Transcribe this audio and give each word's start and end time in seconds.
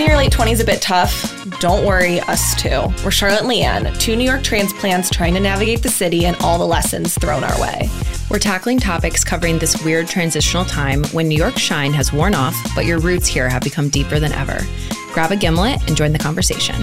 your 0.00 0.16
late 0.16 0.32
20s 0.32 0.52
is 0.52 0.60
a 0.60 0.64
bit 0.64 0.82
tough, 0.82 1.48
don't 1.60 1.86
worry, 1.86 2.20
us 2.20 2.60
too. 2.60 2.82
We're 3.04 3.10
Charlotte 3.10 3.42
and 3.42 3.50
Leanne, 3.50 4.00
two 4.00 4.16
New 4.16 4.24
York 4.24 4.42
transplants 4.42 5.08
trying 5.08 5.32
to 5.34 5.40
navigate 5.40 5.82
the 5.82 5.88
city 5.88 6.26
and 6.26 6.36
all 6.42 6.58
the 6.58 6.66
lessons 6.66 7.16
thrown 7.16 7.44
our 7.44 7.60
way. 7.60 7.88
We're 8.28 8.38
tackling 8.38 8.78
topics 8.78 9.24
covering 9.24 9.58
this 9.58 9.82
weird 9.84 10.08
transitional 10.08 10.64
time 10.64 11.04
when 11.06 11.28
New 11.28 11.38
York 11.38 11.56
shine 11.56 11.92
has 11.92 12.12
worn 12.12 12.34
off, 12.34 12.54
but 12.74 12.84
your 12.84 12.98
roots 12.98 13.26
here 13.26 13.48
have 13.48 13.62
become 13.62 13.88
deeper 13.88 14.18
than 14.18 14.32
ever. 14.32 14.58
Grab 15.14 15.30
a 15.30 15.36
gimlet 15.36 15.80
and 15.86 15.96
join 15.96 16.12
the 16.12 16.18
conversation. 16.18 16.76